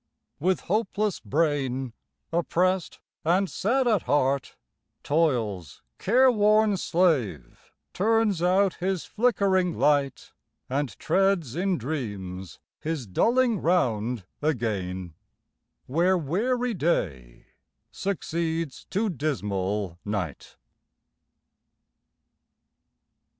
With 0.39 0.61
hopeless 0.61 1.19
brain, 1.19 1.93
oppressed 2.33 2.99
and 3.23 3.47
sad 3.47 3.87
at 3.87 4.01
heart, 4.01 4.55
Toil's 5.03 5.83
careworn 5.99 6.77
slave 6.77 7.71
turns 7.93 8.41
out 8.41 8.73
his 8.77 9.05
flickering 9.05 9.77
light 9.77 10.33
And 10.67 10.97
treads 10.97 11.55
in 11.55 11.77
dreams 11.77 12.57
his 12.79 13.05
dulling 13.05 13.61
round 13.61 14.25
again, 14.41 15.13
Where 15.85 16.17
weary 16.17 16.73
day 16.73 17.45
succeeds 17.91 18.85
to 18.85 19.07
dismal 19.07 19.99
night. 20.03 20.57